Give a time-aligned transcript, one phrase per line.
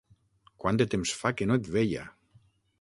[0.63, 2.09] Quant de temps fa que no et veia!